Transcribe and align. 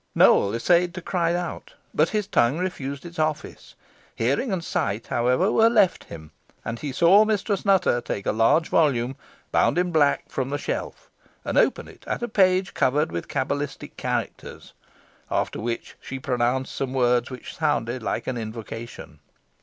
Nowell 0.15 0.55
essayed 0.55 0.95
to 0.95 1.01
cry 1.03 1.35
out, 1.35 1.75
but 1.93 2.09
his 2.09 2.25
tongue 2.25 2.57
refused 2.57 3.05
its 3.05 3.19
office. 3.19 3.75
Hearing 4.15 4.51
and 4.51 4.63
sight, 4.63 5.05
however, 5.05 5.51
were 5.51 5.69
left 5.69 6.05
him, 6.05 6.31
and 6.65 6.79
he 6.79 6.91
saw 6.91 7.23
Mistress 7.23 7.65
Nutter 7.65 8.01
take 8.01 8.25
a 8.25 8.31
large 8.31 8.67
volume, 8.69 9.15
bound 9.51 9.77
in 9.77 9.91
black, 9.91 10.27
from 10.27 10.49
the 10.49 10.57
shelf, 10.57 11.11
and 11.45 11.55
open 11.55 11.87
it 11.87 12.03
at 12.07 12.23
a 12.23 12.27
page 12.27 12.73
covered 12.73 13.11
with 13.11 13.27
cabalistic 13.27 13.95
characters, 13.95 14.73
after 15.29 15.59
which 15.61 15.95
she 16.01 16.17
pronounced 16.17 16.73
some 16.73 16.93
words 16.95 17.29
that 17.29 17.45
sounded 17.45 18.01
like 18.01 18.25
an 18.25 18.37
invocation. 18.37 19.19